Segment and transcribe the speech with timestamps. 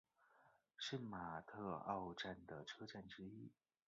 [0.79, 3.51] 圣马特奥站的车站之一。